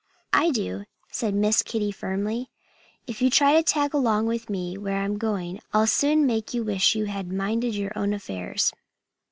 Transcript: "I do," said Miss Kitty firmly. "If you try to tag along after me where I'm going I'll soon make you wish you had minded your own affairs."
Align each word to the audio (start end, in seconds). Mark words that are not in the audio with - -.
"I 0.33 0.49
do," 0.49 0.85
said 1.11 1.35
Miss 1.35 1.61
Kitty 1.61 1.91
firmly. 1.91 2.49
"If 3.05 3.21
you 3.21 3.29
try 3.29 3.53
to 3.53 3.61
tag 3.61 3.93
along 3.93 4.33
after 4.33 4.51
me 4.51 4.75
where 4.75 4.99
I'm 4.99 5.19
going 5.19 5.59
I'll 5.75 5.85
soon 5.85 6.25
make 6.25 6.55
you 6.55 6.63
wish 6.63 6.95
you 6.95 7.05
had 7.05 7.31
minded 7.31 7.75
your 7.75 7.91
own 7.95 8.11
affairs." 8.11 8.73